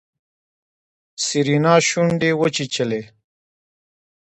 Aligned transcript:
سېرېنا 1.25 1.75
شونډې 1.87 2.31
وچيچلې. 2.39 3.01